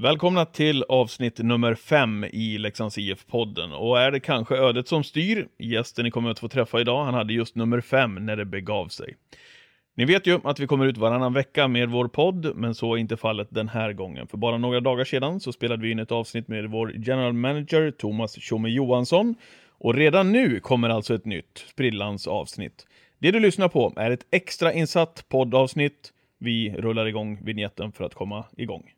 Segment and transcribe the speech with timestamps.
[0.00, 3.72] Välkomna till avsnitt nummer fem i Leksands IF-podden.
[3.72, 5.48] Och är det kanske ödet som styr?
[5.58, 8.88] Gästen ni kommer att få träffa idag, han hade just nummer fem när det begav
[8.88, 9.16] sig.
[9.96, 12.98] Ni vet ju att vi kommer ut varannan vecka med vår podd, men så är
[12.98, 14.26] inte fallet den här gången.
[14.26, 17.90] För bara några dagar sedan så spelade vi in ett avsnitt med vår general manager
[17.90, 19.34] Thomas Tjomme Johansson.
[19.68, 22.86] Och redan nu kommer alltså ett nytt sprillans avsnitt.
[23.18, 26.12] Det du lyssnar på är ett extra insatt poddavsnitt.
[26.38, 28.93] Vi rullar igång vignetten för att komma igång.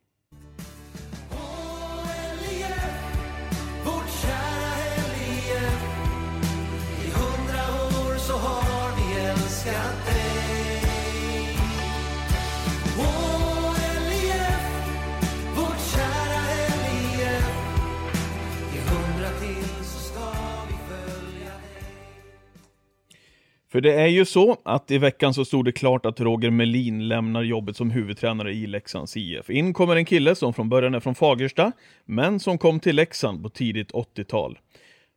[23.76, 27.08] För det är ju så att i veckan så stod det klart att Roger Melin
[27.08, 29.50] lämnar jobbet som huvudtränare i Leksands IF.
[29.50, 31.72] In kommer en kille som från början är från Fagersta,
[32.04, 34.58] men som kom till Leksand på tidigt 80-tal.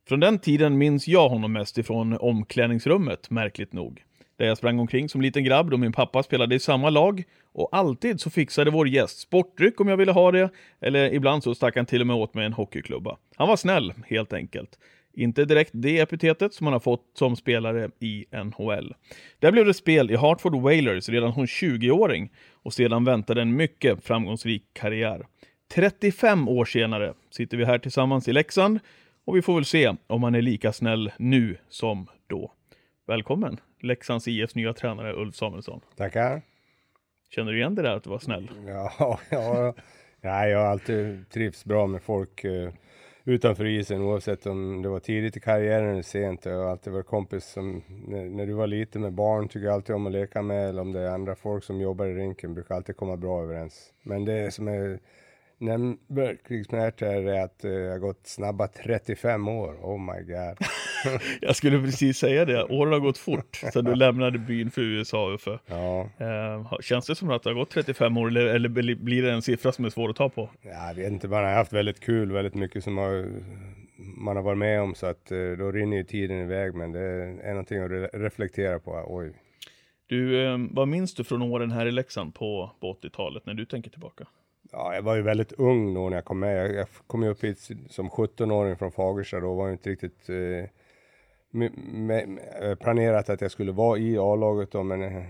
[0.08, 4.02] Från den tiden minns jag honom mest ifrån omklädningsrummet, märkligt nog.
[4.38, 7.68] Där jag sprang omkring som liten grabb då min pappa spelade i samma lag och
[7.72, 11.76] alltid så fixade vår gäst sportdryck om jag ville ha det, eller ibland så stack
[11.76, 13.16] han till och med åt mig en hockeyklubba.
[13.36, 14.78] Han var snäll, helt enkelt.
[15.20, 18.94] Inte direkt det epitetet som han har fått som spelare i NHL.
[19.38, 24.04] Där blev det spel i Hartford Whalers redan som 20-åring och sedan väntade en mycket
[24.04, 25.26] framgångsrik karriär.
[25.74, 28.80] 35 år senare sitter vi här tillsammans i Leksand
[29.24, 32.52] och vi får väl se om han är lika snäll nu som då.
[33.06, 35.80] Välkommen Leksands IFs nya tränare Ulf Samuelsson.
[35.96, 36.42] Tackar.
[37.30, 38.50] Känner du igen det där att du var snäll?
[38.66, 38.92] Ja,
[39.30, 39.74] ja,
[40.20, 42.72] ja, jag har alltid trivts bra med folk eh,
[43.24, 46.44] utanför isen oavsett om det var tidigt i karriären eller sent.
[46.44, 49.74] Jag har alltid varit kompis som, när, när du var liten med barn tycker jag
[49.74, 52.54] alltid om att leka med eller om det är andra folk som jobbar i rinken
[52.54, 53.92] brukar alltid komma bra överens.
[54.02, 55.00] Men det som är
[55.60, 56.50] nämnvärt
[57.02, 59.72] är att eh, jag har gått snabba 35 år.
[59.82, 60.58] Oh my god.
[61.40, 65.30] Jag skulle precis säga det, åren har gått fort sedan du lämnade byn för USA
[65.34, 65.58] Uffe.
[65.66, 69.32] Ja, Eh, känns det som att det har gått 35 år eller, eller blir det
[69.32, 70.50] en siffra som är svår att ta på?
[70.62, 73.26] jag vet inte, man har haft väldigt kul, väldigt mycket som har,
[74.16, 77.00] man har varit med om så att eh, då rinner ju tiden iväg men det
[77.00, 79.04] är någonting att re- reflektera på.
[79.06, 79.32] Oj.
[80.06, 83.64] Du, eh, vad minns du från åren här i Leksand på, på 80-talet när du
[83.64, 84.26] tänker tillbaka?
[84.72, 86.56] Ja, jag var ju väldigt ung då när jag kom med.
[86.56, 87.58] Jag, jag kom ju upp hit
[87.88, 89.40] som 17-åring från Fagersta.
[89.40, 90.70] Då var ju inte riktigt eh,
[91.50, 95.22] med, med, med, eh, planerat att jag skulle vara i A-laget då, men eh,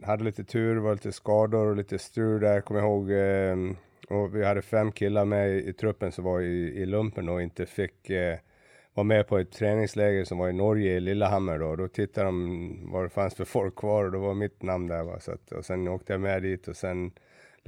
[0.00, 3.10] jag hade lite tur, var lite skador och lite strul där, kommer jag ihåg.
[3.10, 3.76] Eh,
[4.18, 7.42] och vi hade fem killar med i, i truppen som var i, i lumpen och
[7.42, 8.38] inte fick eh,
[8.94, 11.76] vara med på ett träningsläger som var i Norge, i Lillehammer då.
[11.76, 15.02] Då tittade de vad det fanns för folk kvar och då var mitt namn där.
[15.02, 15.20] Va?
[15.20, 17.12] Så att, och sen åkte jag med dit och sen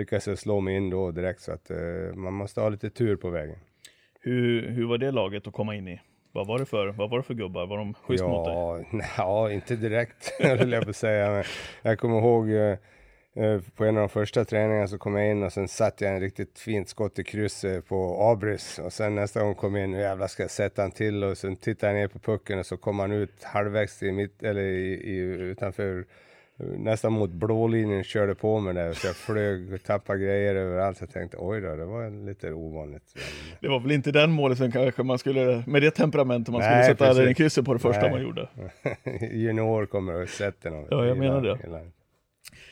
[0.02, 3.16] lyckades jag slå mig in då direkt så att eh, man måste ha lite tur
[3.16, 3.56] på vägen.
[4.20, 6.00] Hur, hur var det laget att komma in i?
[6.32, 7.66] Vad var det för, vad var det för gubbar?
[7.66, 8.54] Var de schysst mot dig?
[8.54, 11.30] Ja, ja, inte direkt höll jag på att säga.
[11.30, 11.44] Men
[11.82, 12.76] jag kommer ihåg eh,
[13.44, 16.14] eh, på en av de första träningarna så kom jag in och sen satte jag
[16.14, 19.90] en riktigt fint skott i krysset på Abris och sen nästa gång kom jag in,
[19.90, 22.66] nu jävlar ska jag sätta han till och sen tittade jag ner på pucken och
[22.66, 26.04] så kom han ut halvvägs i mitt, eller i, i, utanför
[26.58, 31.00] nästan mot blålinjen körde på mig där så jag flög och tappade grejer överallt.
[31.00, 33.18] Jag tänkte oj då, det var lite ovanligt.
[33.60, 36.86] Det var väl inte den målisen kanske man skulle, med det temperamentet man skulle Nej,
[36.86, 37.24] sätta precis.
[37.24, 38.10] den krysset på det första Nej.
[38.10, 38.48] man gjorde.
[39.32, 40.86] junior kommer och sätter någon.
[40.90, 41.58] Ja, jag menar det.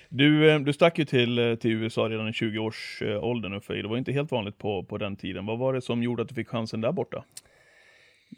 [0.08, 3.74] Du, eh, du stack ju till, eh, till USA redan i 20-årsåldern Uffe.
[3.74, 5.46] Det var inte helt vanligt på, på den tiden.
[5.46, 7.24] Vad var det som gjorde att du fick chansen där borta?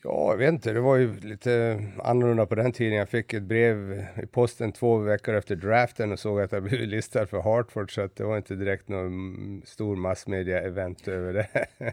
[0.00, 0.72] Ja, jag vet inte.
[0.72, 2.98] Det var ju lite annorlunda på den tiden.
[2.98, 6.88] Jag fick ett brev i posten två veckor efter draften och såg att jag blivit
[6.88, 7.94] listad för Hartford.
[7.94, 11.66] Så att det var inte direkt någon stor massmedia-event över det.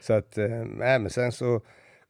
[0.00, 1.60] så att, eh, nej, men sen så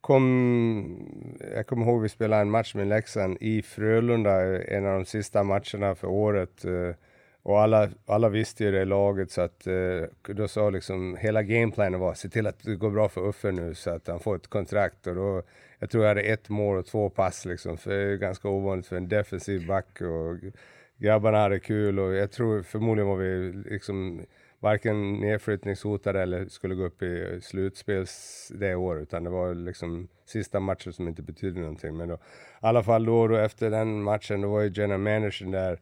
[0.01, 1.09] kom,
[1.55, 5.43] jag kommer ihåg vi spelade en match med Leksand i Frölunda, en av de sista
[5.43, 6.65] matcherna för året.
[6.65, 6.95] eh,
[7.43, 11.43] och alla, alla visste ju det i laget så att eh, då sa liksom hela
[11.43, 14.37] gameplanen var se till att det går bra för Uffe nu så att han får
[14.37, 15.07] ett kontrakt.
[15.07, 15.43] Och då
[15.79, 18.87] jag tror jag hade ett mål och två pass liksom för det är ganska ovanligt
[18.87, 20.53] för en defensiv back och
[20.97, 24.23] grabbarna hade kul och jag tror förmodligen var vi liksom
[24.61, 30.61] varken nedflyttningshotade eller skulle gå upp i slutspels det året utan det var liksom sista
[30.61, 31.97] matchen som inte betydde någonting.
[31.97, 32.19] Men då, i
[32.61, 35.81] alla fall då, då efter den matchen då var ju general managern där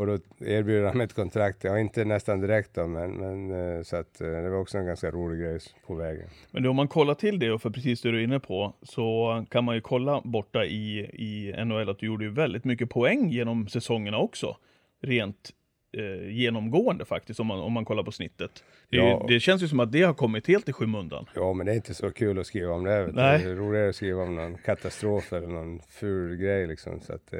[0.00, 3.82] och då erbjuder han mig ett kontrakt, ja inte nästan direkt då, men, men eh,
[3.82, 6.28] så att eh, det var också en ganska rolig grej på vägen.
[6.50, 9.44] Men om man kollar till det, och för precis det du är inne på, så
[9.50, 13.30] kan man ju kolla borta i, i NHL att du gjorde ju väldigt mycket poäng
[13.30, 14.56] genom säsongerna också.
[15.02, 15.50] Rent
[15.92, 18.64] eh, genomgående faktiskt, om man, om man kollar på snittet.
[18.88, 19.24] Det, Ja.
[19.28, 21.26] det känns ju som att det har kommit helt i skymundan.
[21.34, 23.10] Ja, men det är inte så kul att skriva om det.
[23.12, 23.38] Nej.
[23.44, 27.00] Det är roligare att skriva om någon katastrof eller någon ful grej liksom.
[27.00, 27.38] Så att eh,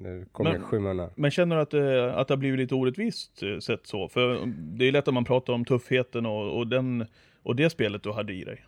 [0.00, 1.10] det kommer Men- i skymundan.
[1.14, 4.08] Men känner du att, det- att det har blivit lite orättvist eh, sett så?
[4.08, 7.06] För det är lätt att man pratar om tuffheten och, och, den,
[7.42, 8.64] och det spelet du hade i dig.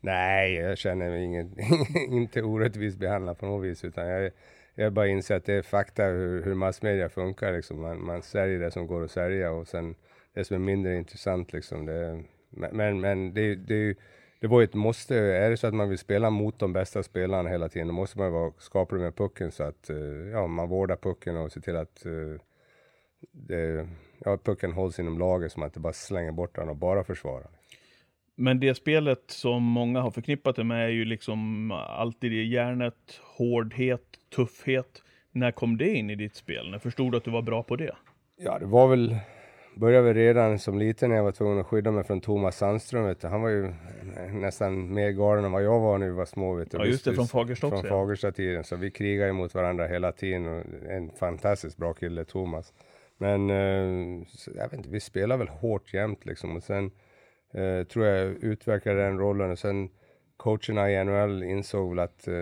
[0.00, 1.50] Nej, jag känner mig ingen,
[2.10, 3.84] inte orättvist behandlad på något vis.
[3.84, 4.30] Utan jag,
[4.74, 7.52] jag bara inser att det är fakta hur, hur massmedia funkar.
[7.52, 7.80] Liksom.
[7.80, 9.94] Man, man säljer det som går att sälja och sen
[10.34, 11.52] det som är mindre intressant.
[11.52, 11.86] Liksom.
[11.86, 13.96] Det, men men, det, det,
[14.40, 15.16] det var ju ett måste.
[15.16, 18.18] Är det så att man vill spela mot de bästa spelarna hela tiden, då måste
[18.18, 19.96] man vara skaplig med pucken så att eh,
[20.32, 22.40] ja, man vårdar pucken och ser till att eh,
[23.32, 27.04] det, ja, pucken hålls inom laget så man inte bara slänger bort den och bara
[27.04, 27.50] försvarar.
[28.34, 33.20] Men det spelet som många har förknippat det med är ju liksom alltid i järnet,
[33.36, 34.02] hårdhet,
[34.36, 35.02] tuffhet.
[35.32, 36.70] När kom det in i ditt spel?
[36.70, 37.94] När förstod du att du var bra på det?
[38.36, 39.16] Ja, det var väl,
[39.76, 43.14] började väl redan som liten när jag var tvungen att skydda mig från Thomas Sandström.
[43.22, 43.72] Han var ju
[44.32, 46.54] nästan mer galen än vad jag var när vi var små.
[46.54, 46.78] Vet du.
[46.78, 47.94] Ja, just det, från Fagersta Från också, ja.
[47.94, 50.46] Fagersta-tiden, så vi krigade mot varandra hela tiden.
[50.46, 52.72] Och en fantastiskt bra kille, Thomas.
[53.18, 54.24] Men eh,
[54.54, 56.56] jag vet inte, vi spelade väl hårt jämt liksom.
[56.56, 56.90] Och sen
[57.52, 59.50] eh, tror jag utvecklade den rollen.
[59.50, 59.88] Och sen
[60.36, 62.34] coacherna i NHL insåg väl att eh,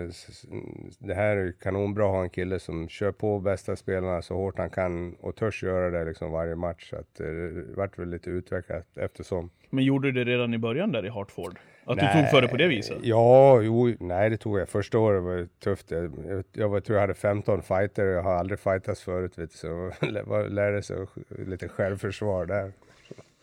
[0.99, 4.57] det här är kanonbra att ha en kille som kör på bästa spelarna så hårt
[4.57, 6.89] han kan och törs göra det liksom varje match.
[6.89, 9.49] Så att, eh, det vart väl lite utvecklat eftersom.
[9.69, 11.59] Men gjorde du det redan i början där i Hartford?
[11.85, 12.97] Att du Nej, tog för det på det viset?
[13.01, 14.69] Ja, jo, nej det tog jag.
[14.69, 15.91] Första året var det tufft.
[15.91, 16.43] Jag, jag,
[16.73, 19.37] jag tror jag hade 15 fighter och jag har aldrig fightats förut.
[19.37, 20.97] Vet du, så jag lärde sig
[21.47, 22.71] lite självförsvar där.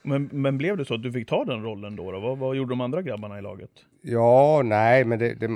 [0.02, 2.12] Men, men blev det så att du fick ta den rollen då?
[2.12, 2.20] då?
[2.20, 3.70] Vad, vad gjorde de andra grabbarna i laget?
[4.02, 5.48] Ja, nej, men det, det,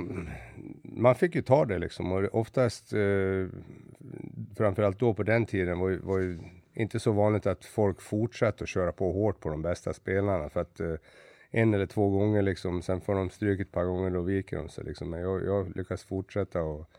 [0.83, 2.13] man fick ju ta det liksom.
[2.13, 3.47] Och oftast, eh,
[4.57, 6.39] framförallt då på den tiden, var, var ju
[6.75, 10.49] inte så vanligt att folk fortsatte att köra på hårt på de bästa spelarna.
[10.49, 10.95] För att eh,
[11.51, 14.69] en eller två gånger liksom, sen får de stryk ett par gånger, då viker de
[14.69, 15.11] sig liksom.
[15.11, 16.91] Men jag, jag lyckas fortsätta och,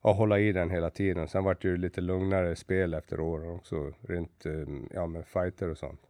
[0.00, 1.28] och hålla i den hela tiden.
[1.28, 4.52] Sen vart det ju lite lugnare spel efter åren också, rent eh,
[4.94, 6.00] ja, med fighter och sånt.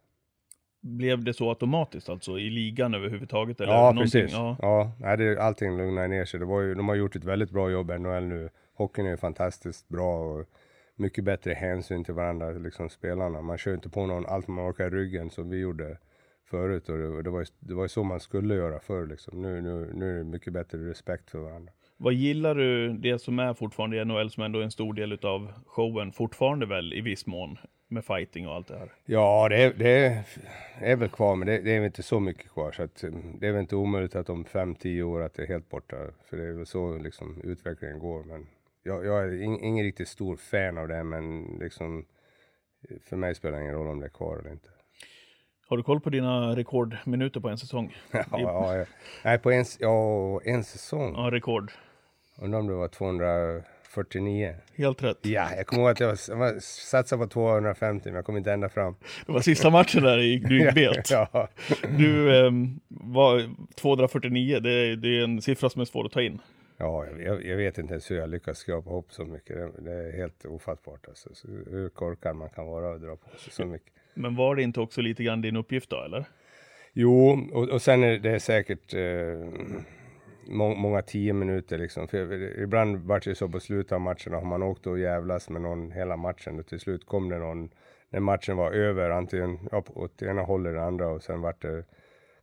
[0.81, 3.61] Blev det så automatiskt alltså i ligan överhuvudtaget?
[3.61, 4.03] Eller Ja, någonting?
[4.21, 4.31] precis.
[4.31, 4.57] Ja.
[4.61, 6.39] Ja, nej, det, allting lugnar ner sig.
[6.39, 8.49] Det var ju, de har gjort ett väldigt bra jobb i NHL nu.
[8.73, 10.45] Hockeyn är ju fantastiskt bra och
[10.95, 13.41] mycket bättre hänsyn till varandra, liksom spelarna.
[13.41, 15.97] Man kör inte på någon allt man orkar i ryggen som vi gjorde
[16.49, 19.07] förut och det, och det, var, ju, det var ju så man skulle göra förr
[19.07, 19.41] liksom.
[19.41, 21.73] Nu, nu, nu är det mycket bättre respekt för varandra.
[21.97, 25.19] Vad gillar du det som är fortfarande i NHL som ändå är en stor del
[25.25, 27.57] av showen fortfarande väl i viss mån
[27.91, 28.93] med fighting och allt det här?
[29.05, 30.23] Ja, det är, det
[30.79, 32.71] är, väl kvar, men det, det är väl inte så mycket kvar.
[32.71, 35.43] Så att, mm, det är väl inte omöjligt att om fem tio år att det
[35.43, 35.95] är helt borta.
[36.25, 38.23] För det är väl så liksom, utvecklingen går.
[38.23, 38.47] Men
[38.83, 42.05] jag, jag är in, ingen riktigt stor fan av det, men liksom,
[43.03, 44.69] för mig spelar det ingen roll om det är kvar eller inte.
[45.67, 47.95] Har du koll på dina rekordminuter på en säsong?
[48.11, 48.87] Ja, ja, jag,
[49.23, 51.13] nej, på en, ja, en säsong.
[51.15, 51.71] Ja, rekord.
[52.37, 52.87] Undrar om det var
[53.93, 54.55] 249.
[54.77, 55.17] Helt rätt.
[55.21, 58.69] Ja, jag kommer ihåg att jag, jag satsade på 250, men jag kom inte ända
[58.69, 58.95] fram.
[59.25, 61.11] Det var sista matchen där i du gick bet.
[61.11, 61.47] Ja,
[61.97, 66.21] Du ehm, var 249, det, är- det är en siffra som är svår att ta
[66.21, 66.41] in.
[66.77, 69.55] Ja, jag, jag, jag vet inte ens hur jag lyckas skrapa ihop så mycket.
[69.55, 71.29] Det, det är helt ofattbart alltså.
[71.33, 73.93] Så, hur korkad man kan vara och dra på sig så mycket.
[74.13, 76.25] Men var det inte också lite grann din uppgift då, eller?
[76.93, 78.99] Jo, och, och sen är det säkert eh,
[80.49, 82.07] må, många tio minuter liksom.
[82.07, 85.61] För ibland vart det så på slutet av matchen har man åkt och jävlas med
[85.61, 87.69] någon hela matchen och till slut kom det någon
[88.09, 91.83] när matchen var över, antingen ja, åt ena hållet eller andra och sen vart det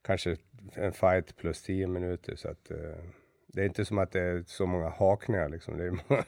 [0.04, 0.36] kanske
[0.74, 2.76] en fight plus tio minuter så att eh,
[3.56, 5.76] det är inte som att det är så många hakningar liksom.
[5.76, 5.92] Det är,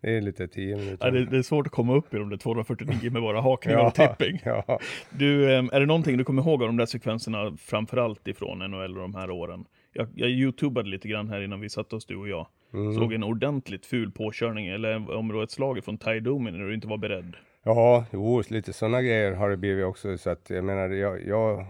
[0.00, 1.06] det är lite tio minuter.
[1.06, 3.86] Ja, det, det är svårt att komma upp i de där 249 med bara hakningar
[3.86, 4.40] och tipping.
[4.44, 4.78] Ja,
[5.10, 8.96] Du, ehm, är det någonting du kommer ihåg av de där sekvenserna, framförallt ifrån NHL
[8.96, 9.64] och de här åren?
[9.92, 12.46] Jag, jag youtubade lite grann här innan vi satte oss, du och jag.
[12.74, 12.94] Mm.
[12.94, 16.58] Såg en ordentligt ful påkörning, eller om det var ett slag från Ty Domi när
[16.58, 17.36] du inte var beredd.
[17.62, 20.18] ja jo, lite sådana grejer har det blivit också.
[20.18, 21.66] Så att jag menar, jag, jag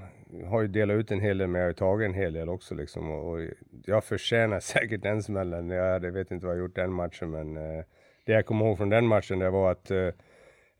[0.46, 2.48] har ju delat ut en hel del, men jag har ju tagit en hel del
[2.48, 3.10] också liksom.
[3.10, 3.40] Och, och
[3.86, 5.70] jag förtjänar säkert den smällen.
[5.70, 7.84] Jag hade- vet inte vad jag gjort den matchen, men eh,
[8.24, 10.08] det jag kommer ihåg från den matchen, det var att eh,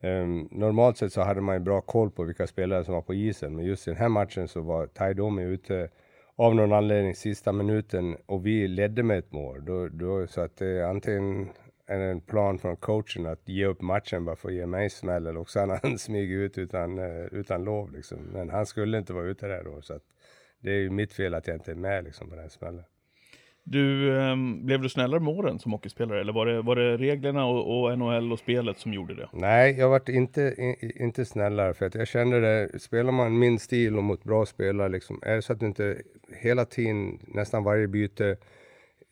[0.00, 3.14] Ehm, normalt sett så hade man ju bra koll på vilka spelare som var på
[3.14, 5.88] isen, men just i den här matchen så var Ty Domi ute
[6.38, 9.64] av någon anledning sista minuten och vi ledde med ett mål.
[9.64, 11.49] Då, då, så att det är antingen
[11.87, 14.90] är det en plan från coachen att ge upp matchen bara för att ge mig
[14.90, 18.18] smäll eller också han, han smyger ut utan, eh, utan lov liksom.
[18.18, 20.02] Men han skulle inte vara ute där då så att
[20.61, 22.85] det är ju mitt fel att jag inte är med liksom på den här smällen.
[23.70, 27.44] Du, ehm, blev du snällare med åren som hockeyspelare eller var det, var det reglerna
[27.46, 29.28] och, och NHL och spelet som gjorde det?
[29.32, 33.58] Nej, jag vart inte, in, inte snällare för att jag kände det, spelar man min
[33.58, 36.02] stil och mot bra spelare liksom, är det så att du inte
[36.40, 38.37] hela tiden, nästan varje byte,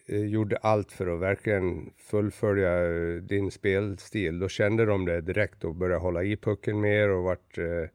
[0.08, 5.64] eh, gjorde allt för att verkligen fullfölja eh, din spelstil, då kände de det direkt
[5.64, 7.88] och började hålla i pucken mer och vart eh,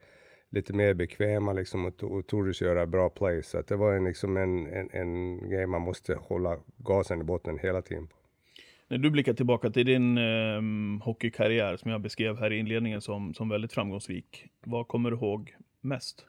[0.52, 3.48] lite mer bekväma liksom och, och tordes göra bra plays.
[3.50, 7.24] Så att det var en, liksom en, en, en grej man måste hålla gasen i
[7.24, 8.08] botten hela tiden.
[8.08, 8.16] på.
[8.88, 13.34] När du blickar tillbaka till din um, hockeykarriär som jag beskrev här i inledningen som,
[13.34, 14.46] som väldigt framgångsrik.
[14.66, 16.26] Vad kommer du ihåg mest?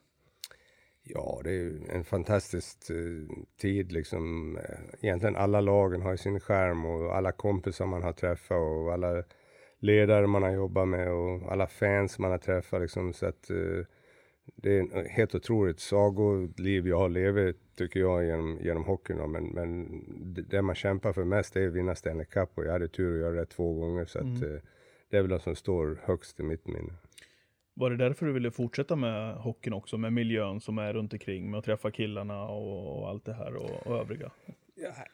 [1.04, 4.56] Ja, det är en fantastisk eh, tid liksom.
[4.56, 9.22] Eh, Egentligen alla lagen har sin skärm och alla kompisar man har träffat och alla
[9.78, 13.12] ledare man har jobbat med och alla fans man har träffat liksom.
[13.12, 13.84] Så att eh,
[14.56, 19.30] det är en helt otroligt sagoliv jag har levt tycker jag genom, genom hockeyn.
[19.32, 19.88] Men, men
[20.48, 23.20] det- man kämpar för mest är att vinna Stanley Cup och jag hade tur att
[23.20, 24.34] göra det två gånger så Mm.
[24.42, 24.60] eh,
[25.10, 26.92] det är väl det som står högst i mitt minne.
[27.74, 31.50] Var det därför du ville fortsätta med hockeyn också, med miljön som är runt omkring,
[31.50, 34.30] med att träffa killarna och, och allt det här och, och övriga?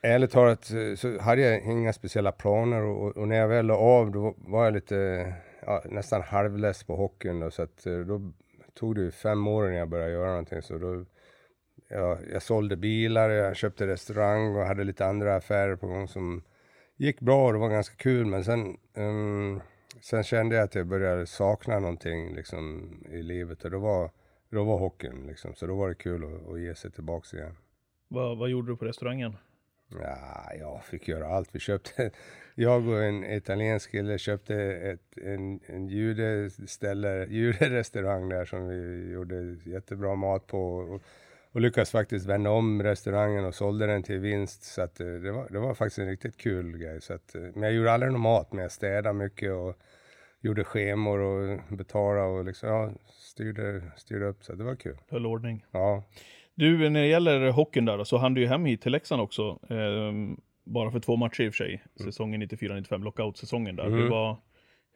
[0.03, 3.77] Ärligt talat eh, så hade jag inga speciella planer och, och när jag väl la
[3.77, 5.33] av då var jag lite
[5.67, 8.33] ja, nästan halvless på hockeyn då, så att eh, då
[8.79, 11.05] tog det ju fem år innan jag började göra någonting så då
[11.89, 16.43] jag, jag sålde bilar, jag köpte restaurang och hade lite andra affärer på gång som
[16.97, 19.61] gick bra och det var ganska kul men sen um,
[20.01, 24.11] sen kände jag att jag började sakna någonting liksom i livet och då var
[24.51, 27.57] då var hockeyn liksom så då var det kul att, att ge sig tillbaka igen.
[28.09, 29.37] Vad, vad gjorde du på restaurangen?
[29.89, 31.49] Ja, jag fick göra allt.
[31.53, 32.11] Vi köpte,
[32.55, 39.57] jag och en italiensk kille köpte ett, en, en judeställe, juderestaurang där som vi gjorde
[39.65, 40.77] jättebra mat på.
[40.77, 41.03] Och,
[41.53, 44.63] och lyckades faktiskt vända om restaurangen och sålde den till vinst.
[44.63, 47.01] Så att eh, det var, det var faktiskt en riktigt kul grej.
[47.01, 49.77] Så att, eh, men jag gjorde aldrig någon mat, men jag städade mycket och
[50.41, 54.45] gjorde schemor och betalade och liksom, ja, styrde, styrde upp.
[54.45, 54.97] Så det var kul.
[55.09, 55.65] Höll ordning.
[55.71, 56.05] Ja.
[56.59, 59.59] Du, när det gäller hockeyn där, så hann du ju hem hit till Leksand också.
[59.71, 61.85] ehm, bara för två matcher i och för sig.
[62.05, 63.85] Säsongen 94-95, lockout-säsongen där.
[63.85, 64.11] Hur, Mm.
[64.11, 64.37] var,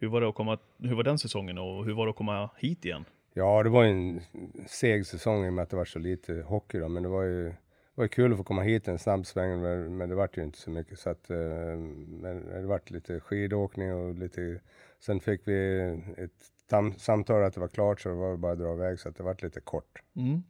[0.01, 2.51] hur, var det att komma, hur var den säsongen och hur var det att komma
[2.59, 3.05] hit igen?
[3.35, 4.21] Ja, det var en
[4.67, 7.23] seg säsong i och med att det var så lite hockey då, men det var
[7.23, 7.55] ju, det
[7.95, 10.59] var kul att få komma hit en snabb sväng, men, men det vart ju inte
[10.59, 10.99] så mycket.
[10.99, 11.37] Så att, eh,
[12.09, 14.61] men det vart lite skidåkning och lite,
[15.01, 15.81] sen fick vi
[16.19, 16.31] ett
[16.71, 19.17] tam, samtal att det var klart så det var bara att dra iväg så att
[19.17, 20.03] det vart lite kort.
[20.17, 20.43] Mm.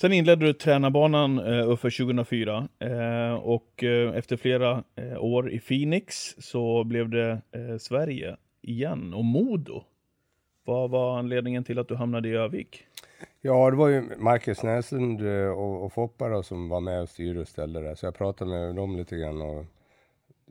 [0.00, 6.34] Sen inledde du tränarbanan eh, 2004 eh, och eh, efter flera eh, år i Phoenix
[6.38, 9.84] så blev det eh, Sverige igen och Modo.
[10.64, 12.86] Vad var anledningen till att du hamnade i Övik?
[13.40, 17.08] Ja, det var ju Marcus Näslund eh, och, och Foppa då, som var med och
[17.08, 17.94] styrde och ställde där.
[17.94, 19.64] Så jag pratade med dem lite grann och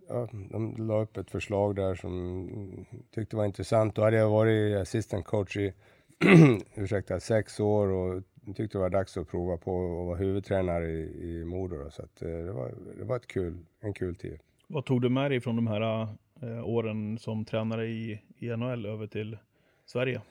[0.08, 2.86] ja, de la upp ett förslag där som
[3.16, 3.96] tyckte var intressant.
[3.96, 5.74] Då hade jag varit assistant coach i
[6.75, 8.24] ursäkta, sex år och
[8.54, 11.75] tyckte det var dags att prova på att vara huvudtränare i, i Modo.
[11.84, 11.90] Då.
[11.90, 14.40] Så att, eh, det, var, det var ett kul, en kul tid.
[14.68, 16.08] Vad tog du med dig från de här
[16.42, 19.38] eh, åren som tränare i, i NHL över till
[19.86, 20.22] Sverige?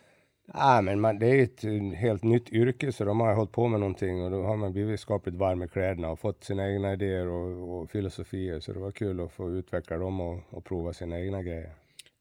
[0.52, 3.80] Ja, men man, det är ett helt nytt yrke så de har hållit på med
[3.80, 7.28] någonting och då har man blivit skapligt varm i kläderna och fått sina egna idéer
[7.28, 8.60] och, och filosofier.
[8.60, 11.70] Så det var kul att få utveckla dem och, och prova sina egna grejer.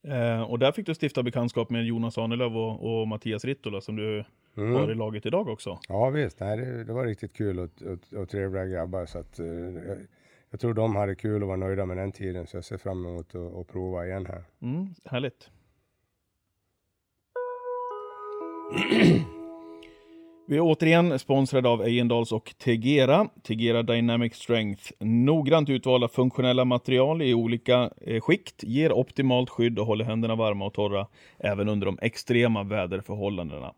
[0.07, 3.95] Eh, och där fick du stifta bekantskap med Jonas Ahnelöv och, och Mattias Rittola som
[3.95, 4.23] du
[4.57, 4.73] Mm.
[4.73, 5.79] har i laget idag också.
[5.89, 9.05] Ja visst, nej, det, det var riktigt kul och, och, och trevliga grabbar.
[9.05, 9.97] Så att, eh, jag,
[10.49, 13.05] jag tror de hade kul och var nöjda med den tiden så jag ser fram
[13.05, 14.43] emot att, att prova igen här.
[14.61, 15.49] Mm, härligt.
[20.47, 23.27] Vi är återigen sponsrade av Ejendals och Tegera.
[23.43, 24.91] Tegera Dynamic Strength.
[24.99, 30.65] Noggrant utvalda funktionella material i olika eh, skikt ger optimalt skydd och håller händerna varma
[30.65, 31.07] och torra
[31.39, 33.73] även under de extrema väderförhållandena.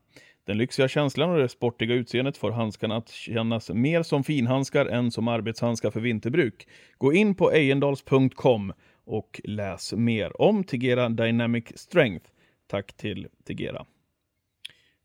[0.46, 5.12] Den lyxiga känslan och det sportiga utseendet får handskarna att kännas mer som finhandskar än
[5.12, 6.68] som arbetshandskar för vinterbruk.
[6.98, 8.74] Gå in på ejendals.com
[9.06, 12.30] och läs mer om Tegera Dynamic Strength.
[12.68, 13.86] Tack till Tegera.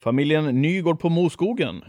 [0.03, 1.85] Familjen Nygård på Moskogen.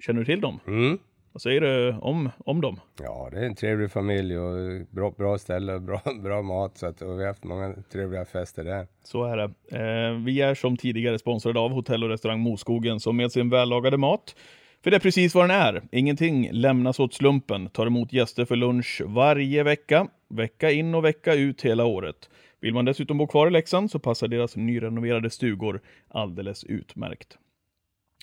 [0.00, 0.60] Känner du till dem?
[0.66, 0.98] Mm.
[1.32, 2.80] Vad säger du om, om dem?
[3.02, 6.78] Ja, det är en trevlig familj och bra, bra ställe och bra, bra mat.
[6.78, 8.86] Så att, och vi har haft många trevliga fester där.
[9.04, 9.44] Så är det.
[9.78, 13.96] Eh, vi är som tidigare sponsrade av hotell och restaurang Moskogen som med sin vällagade
[13.96, 14.34] mat
[14.82, 15.82] för det är precis vad den är.
[15.92, 17.68] Ingenting lämnas åt slumpen.
[17.68, 20.06] Tar emot gäster för lunch varje vecka.
[20.28, 22.30] Vecka in och vecka ut hela året.
[22.60, 27.38] Vill man dessutom bo kvar i Leksand så passar deras nyrenoverade stugor alldeles utmärkt.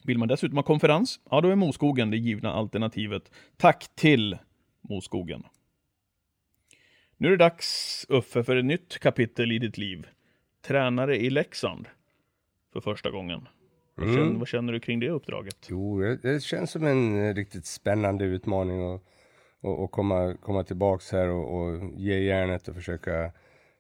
[0.04, 3.32] Vill man dessutom ha konferens, ja då är Moskogen det givna alternativet.
[3.58, 4.38] Tack till
[4.82, 5.44] Moskogen.
[7.18, 10.08] Nu är det dags, Uffe, för ett nytt kapitel i ditt liv.
[10.68, 11.88] Tränare i Leksand.
[12.74, 13.48] För första gången.
[13.96, 14.18] Vad, Mm.
[14.18, 15.68] känner, vad känner du kring det uppdraget?
[15.70, 19.04] Jo, det, känns som en riktigt spännande utmaning att
[19.62, 23.32] och, och komma, komma tillbaks här och, och ge järnet och försöka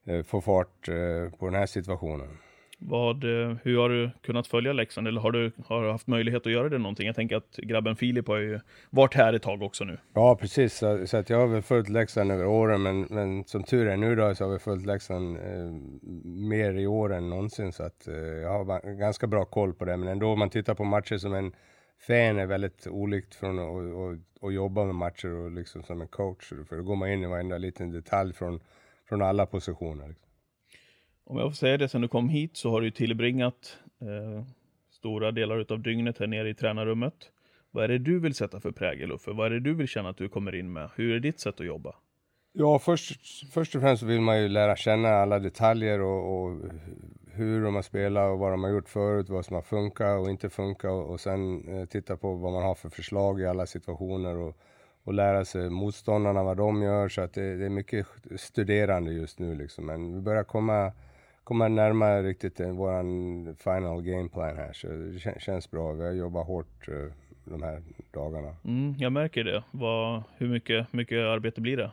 [0.06, 2.38] eh, få fart eh, på den här situationen.
[2.82, 5.08] Vad, eh, hur har du kunnat följa Leksand?
[5.08, 7.08] Eller har du, har du haft möjlighet att göra det någonting?
[7.08, 8.60] Jag tänker att grabben Filip har ju
[8.90, 9.98] varit här ett tag också nu.
[10.14, 10.78] Ja, precis.
[10.78, 13.98] Så, så att jag har väl följt Leksand över åren, men, men som tur är
[13.98, 15.72] nu då så har vi följt Leksand eh,
[16.26, 17.72] mer i år än någonsin.
[17.72, 19.98] Så att eh, jag har ganska bra koll på det.
[19.98, 21.52] Men ändå, om man tittar på matcher som en
[22.08, 26.02] fan är väldigt olikt från att och, och, och jobba med matcher och liksom som
[26.02, 26.54] en coach.
[26.70, 28.60] För då går man in i varenda liten detalj från,
[29.10, 30.08] från alla positioner.
[30.08, 30.29] Liksom.
[31.30, 34.44] Om jag får säga det, sen du kom hit så har du ju tillbringat eh,
[34.92, 37.14] stora delar av dygnet här nere i tränarrummet.
[37.72, 39.32] Vad är det du vill sätta för prägel Uffe?
[39.32, 40.90] Vad är det du vill känna att du kommer in med?
[40.96, 41.96] Hur är ditt sätt att jobba?
[42.54, 46.62] Ja, först, först och främst vill man ju lära känna alla detaljer och, och
[47.34, 50.30] hur de har spelat och vad de har gjort förut, vad som har funkat och
[50.30, 53.66] inte funkat och, och sen eh, titta på vad man har för förslag i alla
[53.66, 54.58] situationer och,
[55.04, 58.08] och lära sig motståndarna vad de gör så att det, det är mycket
[58.38, 59.86] studerande just nu liksom.
[59.86, 60.92] Men vi börjar komma,
[61.50, 65.91] komma närmare riktigt våran final game plan här så det kän- känns bra.
[65.91, 67.13] Vi har jobbat hårt eh,
[67.46, 68.56] de här dagarna.
[68.65, 69.63] Mm, jag märker det.
[69.72, 71.91] Vad, hur mycket, mycket arbete blir det?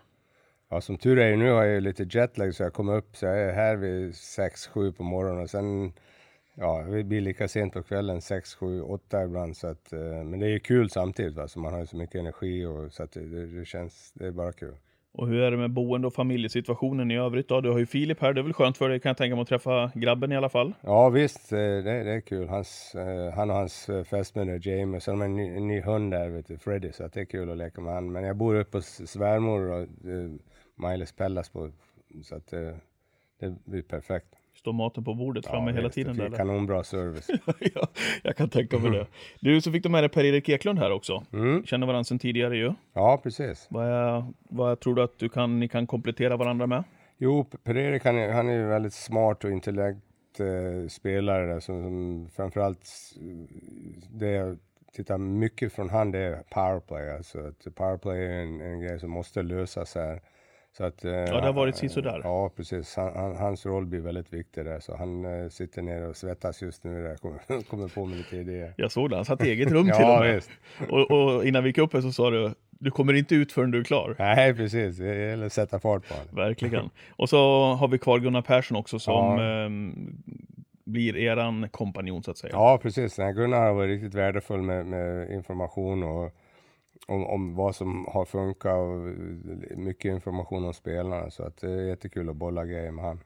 [0.69, 3.41] Ja, som tur är nu har jag lite jetlag så jag kommer upp så jag
[3.41, 5.93] är här vid 6-7 på morgonen och sen
[6.55, 10.41] ja, det blir lika sent på kvällen 6, 7, 8 ibland så att eh, men
[10.41, 13.03] det är ju kul samtidigt va, så man har ju så mycket energi och så
[13.03, 14.77] att det, det känns, det är bara kul.
[15.19, 17.61] Och hur är det med boende och familjesituationen i övrigt då?
[17.61, 19.43] Du har ju Filip här, det är väl skönt för dig kan jag tänka mig
[19.43, 20.75] att träffa grabben i alla fall.
[20.81, 22.49] Ja visst, eh, det, det är kul.
[22.49, 26.13] Hans, eh, han och hans eh, fästmö Jamie, så har en ny, en ny hund
[26.13, 28.13] där, vet du, Freddy, så att det är kul att leka med han.
[28.13, 30.31] Men jag bor uppe hos svärmor och eh,
[30.75, 31.71] Miles Pellas på,
[32.23, 32.75] så att uh,
[33.41, 34.29] det blir perfekt.
[34.57, 36.37] Står maten på bordet framme hela tiden det där?
[36.37, 37.31] Kanonbra service.
[37.75, 37.89] ja,
[38.23, 39.07] jag kan tänka mig det.
[39.41, 41.25] Du, så fick du med dig Per-Erik Eklund här också.
[41.33, 41.67] Mm.
[41.67, 42.73] Känner varandra sedan tidigare ju.
[42.93, 43.67] Ja, precis.
[43.71, 46.85] Vad, vad tror du att du kan, ni kan komplettera varandra med?
[47.19, 50.01] Jo, Per-Erik han är, han är ju väldigt smart och intellekt
[50.41, 53.57] eh, spelare där, som, som framförallt eh,
[54.11, 54.59] det jag
[54.93, 57.11] tittar mycket från han det är powerplay.
[57.11, 60.21] Alltså att powerplay är en, en grej som måste lösas här.
[60.77, 62.21] Så att, eh, det har varit sisådär.
[62.25, 62.97] Ja, precis.
[62.97, 66.63] Han, han, hans roll blir väldigt viktig där, så han eh, sitter ner och svettas
[66.63, 68.75] just nu där, kommer, kommer på med lite idéer.
[68.77, 70.35] Jag såg det, han satt i eget rum till och Ja, med.
[70.35, 70.51] visst.
[70.91, 73.71] Och, och innan vi gick upp här så sa du, du kommer inte ut förrän
[73.71, 74.17] du är klar.
[74.19, 74.97] Nej, precis.
[74.99, 76.29] Det gäller att sätta fart på honom.
[76.37, 76.91] Verkligen.
[77.11, 79.43] Och så har vi kvar Gunnar Persson också som Ja.
[79.65, 80.17] ehm,
[80.85, 82.53] blir eran kompanjon så att säga.
[82.53, 83.17] Ja, precis.
[83.17, 86.33] Gunnar har varit riktigt värdefull med, med information och
[87.07, 88.99] om, om vad som har funkat och
[89.79, 91.31] mycket information om spelarna.
[91.31, 93.21] Så att det är jättekul att bolla grejer med han.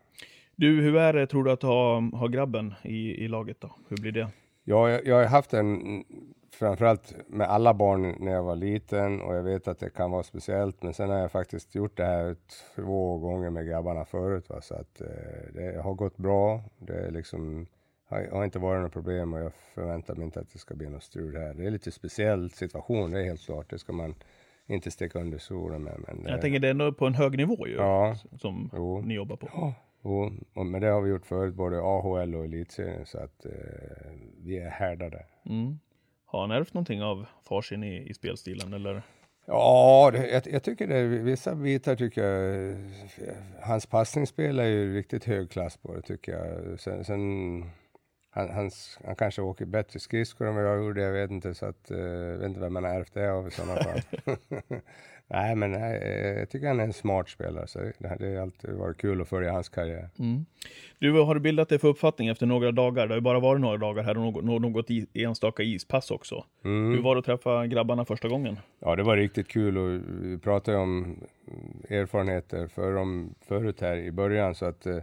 [0.57, 3.71] Du, hur är det tror du att ha, ha grabben i, i laget då?
[3.89, 4.29] Hur blir det?
[4.65, 6.05] Ja, jag, jag har haft en,
[6.53, 10.23] framförallt med alla barn när jag var liten och jag vet att det kan vara
[10.23, 10.83] speciellt.
[10.83, 12.37] Men sen har jag faktiskt gjort det här
[12.75, 14.49] två gånger med grabbarna förut.
[14.49, 14.61] Va?
[14.61, 15.07] Så att eh,
[15.55, 16.63] det har gått bra.
[16.79, 17.67] Det är liksom,
[18.11, 21.03] har, inte varit något problem och jag förväntar mig inte att det ska bli något
[21.03, 21.55] strul här.
[21.55, 23.71] Det är lite speciell situation, det är helt klart.
[23.71, 24.15] Det ska man
[24.67, 25.95] inte sticka under stolen med.
[26.07, 29.01] Men det, Jag tänker det är ändå på en hög nivå ju, Ja, som Jo.
[29.01, 29.49] ni jobbar på.
[29.53, 33.07] Ja, jo, och, men det har vi gjort förut, både AHL och elitserien.
[33.07, 33.53] Så att eh,
[34.45, 35.25] vi är härdade.
[35.47, 35.79] Mm.
[36.27, 39.03] Har han ärvt någonting av farsin i, i spelstilen eller?
[39.47, 41.03] Ja, det, jag, jag tycker det.
[41.03, 42.77] Vissa bitar tycker jag.
[43.63, 46.81] Hans passningsspel är ju riktigt hög klass på det tycker jag.
[46.81, 47.63] Sen, sen
[48.33, 51.55] han, hans, han kanske åker bättre skridskor än vad jag gjorde, jag vet inte.
[51.55, 54.01] Så att, eh, jag vet inte vem man har ärvt det av i sådana fall.
[55.27, 56.03] nej, men nej,
[56.39, 57.67] jag tycker han är en smart spelare.
[57.67, 60.09] Så det, det har alltid varit kul att följa hans karriär.
[60.19, 60.47] Mm.
[60.99, 63.07] Du, har du bildat dig för uppfattning efter några dagar?
[63.07, 66.45] Det har ju bara varit några dagar här och något, något i, enstaka ispass också.
[66.65, 66.93] Mm.
[66.93, 68.59] Hur var det att träffa grabbarna första gången?
[68.79, 71.19] Ja, det var riktigt kul och vi pratade om
[71.89, 74.99] erfarenheter för dem förut här i början så att eh,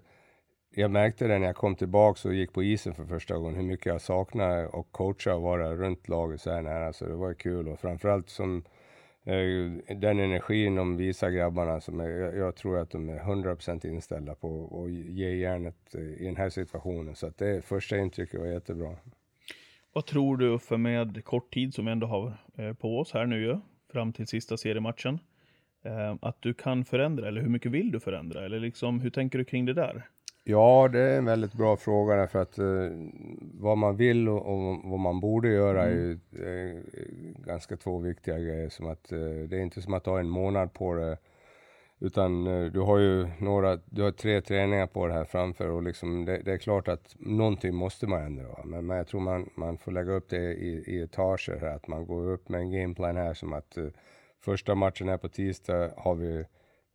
[0.80, 3.63] jag märkte det när jag kom tillbaks och gick på isen för första gången hur
[3.63, 6.94] mycket jag saknade och coacha och vara runt laget så här nära.
[6.94, 8.63] Så det var kul och framförallt som
[9.24, 13.88] eh, den energin de visar grabbarna som är, jag, jag tror att de är 100%
[13.88, 17.16] inställda på att ge järnet eh, i den här situationen.
[17.16, 18.96] Så att det första intrycket var jättebra.
[19.94, 23.26] Vad tror du för med kort tid som vi ändå har eh, på oss här
[23.26, 23.58] nu ju,
[23.92, 25.20] fram till sista seriematchen,
[26.22, 29.46] att du kan förändra eller hur mycket vill du förändra eller liksom hur tänker du
[29.46, 30.08] kring det där?
[30.49, 32.65] Ja, det är en väldigt bra fråga därför att eh,
[33.53, 36.83] vad man vill och, och vad man borde göra är ju eh,
[37.45, 38.69] ganska två viktiga grejer.
[38.69, 41.17] Som att, eh, det är inte som att ha en månad på det
[41.99, 45.83] Utan eh, du har ju några, du har tre träningar på det här framför och
[45.83, 48.63] liksom det, det är klart att någonting måste man ändra.
[48.65, 51.88] Men, men jag tror man, man får lägga upp det i, i etager här, att
[51.88, 53.89] man går upp med en gameplan här som att uh,
[54.39, 56.45] första matchen här på tisdag har vi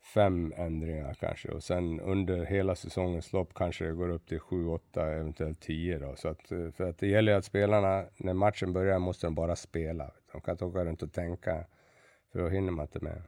[0.03, 4.67] fem ändringar kanske och sen under hela säsongens lopp kanske det går upp till sju,
[4.67, 6.17] åtta, eventuellt tio då.
[6.17, 9.57] Så att, eh, för att det gäller att spelarna, när matchen börjar måste de bara
[9.57, 10.11] spela.
[10.33, 11.65] De kan inte åka runt och tänka,
[12.33, 13.23] för då hinner man inte med.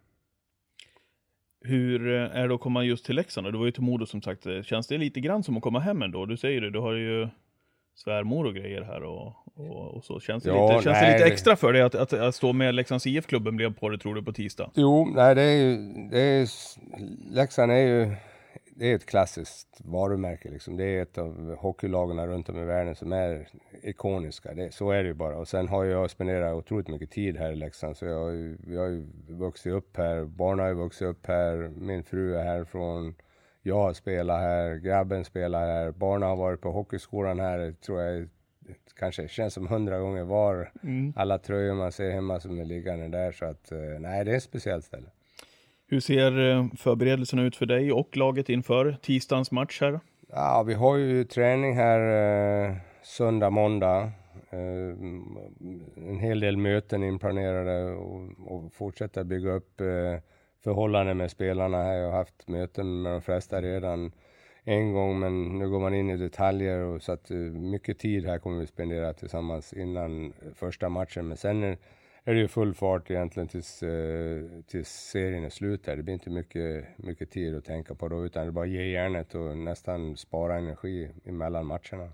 [1.61, 3.53] Hur eh, är det att komma just till Leksand?
[3.53, 4.47] Du var ju till Modo som sagt.
[4.47, 6.27] Eh, känns det lite grann som att komma hem ändå?
[6.27, 7.29] Du säger det, du har ju
[7.95, 9.27] svärmor och grejer här och,
[9.57, 10.21] och, och så.
[10.21, 12.35] Känns det, Ja, lite, känns det nej, lite det- extra för dig att, att, att
[12.35, 14.71] stå med Leksands IF-klubben blev på det tror du på tisdag?
[14.75, 15.77] Jo, nej det är ju,
[16.11, 16.47] det är, ju-
[17.31, 18.15] Leksand är ju,
[18.77, 20.77] det är ett klassiskt varumärke liksom.
[20.77, 23.49] Det är ett av hockeylagen runt om i världen som är
[23.83, 24.55] ikoniska.
[24.55, 25.37] Det, så är det ju bara.
[25.37, 27.97] Och sen har jag spenderat otroligt mycket tid här i Leksand.
[27.97, 31.27] Så jag har ju, jag har ju vuxit upp här, barnen har ju vuxit upp
[31.27, 33.15] här, min fru är härifrån.
[33.67, 38.29] Jag har spelat här, grabben spelar här, barnen har varit på hockeyskolan här, tror jag
[38.99, 40.73] kanske känns som hundra gånger var.
[41.17, 43.33] Alla tröjor man ser hemma som är liggande där.
[43.33, 45.07] Så att, eh, nej, det är ett speciellt ställe.
[45.87, 50.01] Hur ser eh, förberedelserna ut för dig och laget inför tisdagens match här?
[50.29, 52.01] Ja, vi har ju träning här
[52.71, 54.11] eh, söndag, måndag.
[54.51, 54.61] Eh,
[56.09, 59.87] en hel del möten inplanerade och, och fortsätta bygga upp eh,
[60.65, 61.95] förhållande med spelarna här.
[61.95, 64.13] Jag har haft möten med de flesta redan
[64.65, 68.27] en gång, men nu går man in i detaljer och så att eh, mycket tid
[68.27, 71.29] här kommer vi spendera tillsammans innan första matchen.
[71.29, 71.79] Men sen är,
[72.25, 75.97] är det ju full fart egentligen tills, eh, tills serien är slut här.
[75.97, 78.71] Det blir inte mycket, mycket tid att tänka på då, utan det är bara att
[78.71, 82.09] ge järnet och nästan spara energi emellan matcherna.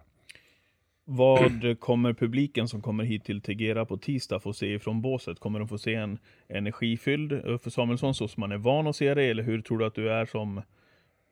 [1.12, 5.40] Vad kommer publiken som kommer hit till Tegera på tisdag få se ifrån båset?
[5.40, 6.18] Kommer de få se en
[6.48, 9.24] energifylld Uffe Samuelsson så som man är van att se det?
[9.24, 10.58] Eller hur tror du att du är som,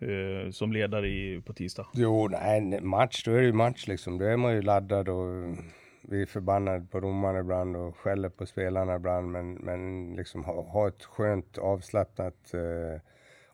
[0.01, 1.87] eh, som ledare i, på tisdag?
[1.95, 4.19] Jo, nej, en match, då är det ju match liksom.
[4.19, 5.57] Då är man ju laddad och
[6.03, 9.31] vi är förbannade på domarna ibland och skäller på spelarna ibland.
[9.31, 13.01] Men, men liksom ha, ha ett skönt avslappnat, eh,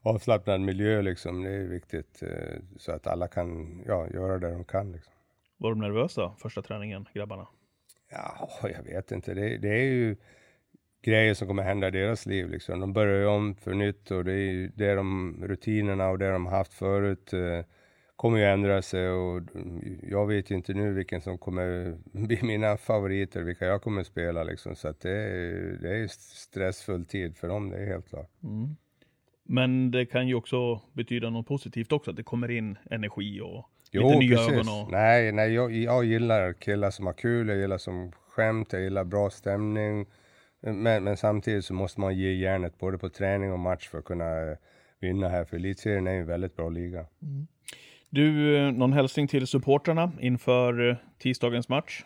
[0.02, 1.42] avslappnad miljö liksom.
[1.42, 5.13] Det är viktigt eh, så att alla kan ja, göra det de kan liksom.
[5.64, 7.46] Var de nervösa första träningen, grabbarna?
[8.10, 9.34] Ja, jag vet inte.
[9.34, 10.16] Det, det är ju
[11.02, 12.50] grejer som kommer hända i deras liv.
[12.50, 12.80] Liksom.
[12.80, 16.30] De börjar ju om för nytt och det är ju det de rutinerna och det
[16.30, 17.60] de haft förut eh,
[18.16, 22.42] kommer ju ändra sig och mm, jag vet ju inte nu vilken som kommer bli
[22.42, 24.76] mina favoriter, vilka jag kommer spela liksom.
[24.76, 28.30] Så att det är, det är stressfull tid för dem, det är helt klart.
[29.42, 33.70] Men det kan ju också betyda något positivt också, att det kommer in energi och
[33.98, 34.52] lite Jo, nya precis.
[34.52, 34.82] ögon.
[34.82, 34.92] Och...
[34.92, 39.04] Nej, nej jag, jag gillar killar som har kul, jag gillar som skämt, jag gillar
[39.04, 40.06] bra stämning.
[40.60, 44.04] Men, men samtidigt så måste man ge järnet både på träning och match för att
[44.04, 44.56] kunna eh,
[45.00, 45.44] vinna här.
[45.44, 47.06] För elitserien är ju en väldigt bra liga.
[48.10, 52.04] Du, eh, någon hälsning till supportrarna inför eh, tisdagens match?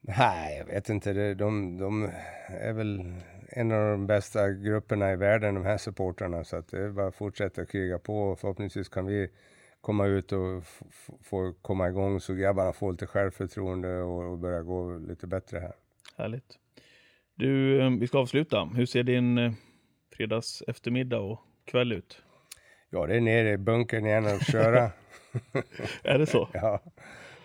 [0.00, 1.12] Nej, jag vet inte.
[1.12, 2.10] Det, de, de
[2.48, 3.14] är väl
[3.48, 6.44] en av de bästa grupperna i världen, de här supportrarna.
[6.44, 9.28] Så att det är bara att fortsätta kriga på förhoppningsvis kan vi
[9.82, 10.64] komma ut och
[11.22, 15.72] få komma igång så grabbarna får lite självförtroende och, och börja gå lite bättre här.
[16.16, 16.58] Härligt.
[17.34, 18.64] Du, eh, vi ska avsluta.
[18.64, 19.52] Hur ser din eh,
[20.16, 22.22] fredags eftermiddag och kväll ut?
[22.90, 24.90] Ja, det är nere i bunkern igen och köra.
[26.02, 26.48] Är det så?
[26.52, 26.80] ja.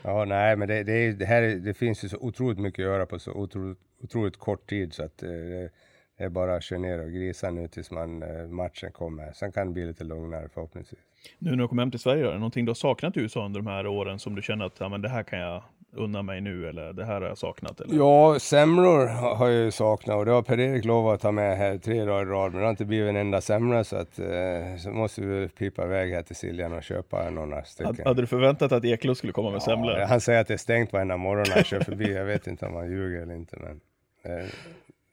[0.02, 2.80] ja, nej, men det, det, är, det här är, det finns ju så otroligt mycket
[2.80, 5.71] att göra på så otroligt, otroligt kort tid så att eh, det,
[6.17, 9.34] det är bara att köra ner och grisa nu tills man, eh, matchen kommer.
[9.34, 11.07] Sen kan det bli lite lugnare förhoppningsvis.
[11.39, 13.45] Nu när du kom hem till Sverige, är det någonting du har saknat i USA
[13.45, 16.21] under de här åren som du känner att ja, men det här kan jag unna
[16.21, 17.82] mig nu eller det här har jag saknat?
[17.82, 17.95] Eller?
[17.97, 21.77] Ja, semlor har jag ju saknat och det har Per-Erik lovat att ta med här
[21.77, 24.27] tre dagar i rad, men det har inte blivit en enda semla så att eh,
[24.80, 27.86] så måste vi pipa iväg här till Siljan och köpa några stycken.
[27.95, 29.97] Hade- Hade du förväntat att Eklund skulle komma med semlor?
[29.99, 32.13] Ja, han säger att det är stängt varenda morgon när jag kör förbi.
[32.13, 33.80] Jag vet inte om han ljuger eller inte, men
[34.39, 34.45] eh,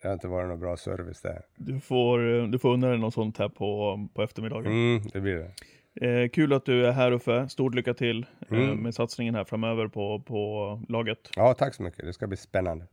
[0.03, 1.43] det har inte varit någon bra service där.
[1.57, 4.73] Du får, eh, du får unna dig något sånt här på, på eftermiddagen.
[4.73, 5.51] Mm, det blir det.
[6.01, 7.49] Eh, kul att du är här Uffe.
[7.49, 8.77] Stort lycka till eh, Mm.
[8.79, 11.31] med satsningen här framöver på, på laget.
[11.37, 12.05] Ja, tack så mycket.
[12.05, 12.85] Det ska bli spännande.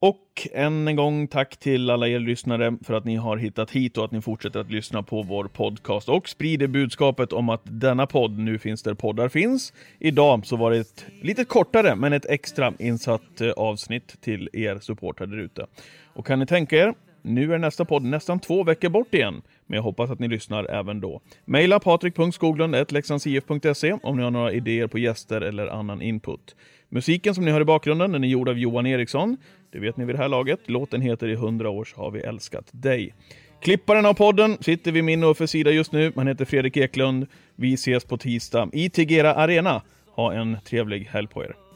[0.00, 3.98] Och än en gång tack till alla er lyssnare för att ni har hittat hit
[3.98, 8.06] och att ni fortsätter att lyssna på vår podcast och sprider budskapet om att denna
[8.06, 9.72] podd nu finns där poddar finns.
[9.98, 14.78] Idag så var det ett lite kortare men ett extra insatt eh, avsnitt till er
[14.78, 15.66] supportrar där ute.
[16.14, 19.76] Och kan ni tänka er nu är nästa podd nästan två veckor bort igen, men
[19.76, 21.20] jag hoppas att ni lyssnar även då.
[21.44, 26.56] Maila patrik.skoglund.leksandsif.se om ni har några idéer på gäster eller annan input.
[26.88, 29.36] Musiken som ni hör i bakgrunden den är gjord av Johan Eriksson.
[29.72, 30.60] Det vet ni vid det här laget.
[30.66, 33.14] Låten heter I hundra år så har vi älskat dig.
[33.60, 36.12] Klipparen av podden sitter vid min och sida just nu.
[36.16, 37.26] Han heter Fredrik Eklund.
[37.56, 39.82] Vi ses på tisdag i Tegera Arena.
[40.14, 41.67] Ha en trevlig helg på er.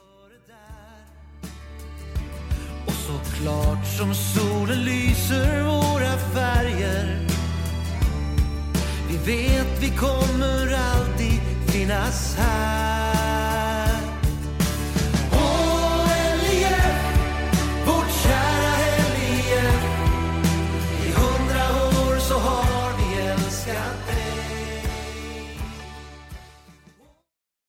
[3.43, 7.29] Klart som solen lyser våra färger.
[9.09, 13.22] Vi vet vi kommer alltid finnas här.